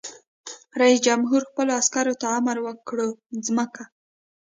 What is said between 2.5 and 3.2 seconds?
وکړ؛